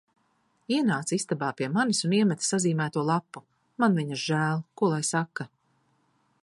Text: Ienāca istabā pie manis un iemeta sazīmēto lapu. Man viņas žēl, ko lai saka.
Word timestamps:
Ienāca 0.77 1.13
istabā 1.17 1.49
pie 1.59 1.67
manis 1.75 1.99
un 2.07 2.15
iemeta 2.21 2.47
sazīmēto 2.47 3.05
lapu. 3.11 3.45
Man 3.83 4.01
viņas 4.01 4.27
žēl, 4.31 4.67
ko 4.83 4.93
lai 4.95 5.03
saka. 5.13 5.49